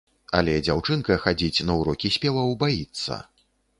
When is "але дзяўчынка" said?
0.37-1.17